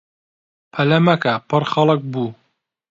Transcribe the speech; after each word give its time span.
بەلەمەکە 0.73 1.33
پڕ 1.49 1.63
خەڵک 1.71 2.01
بوو. 2.11 2.27